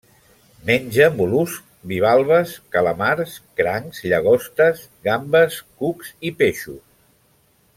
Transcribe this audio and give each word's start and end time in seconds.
Menja 0.67 1.09
mol·luscs 1.17 1.67
bivalves, 1.91 2.55
calamars, 2.77 3.35
crancs, 3.61 4.01
llagostes, 4.13 4.83
gambes, 5.09 5.61
cucs 5.83 6.11
i 6.31 6.33
peixos. 6.41 6.83